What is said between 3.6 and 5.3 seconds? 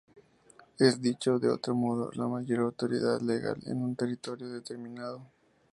en un territorio determinado.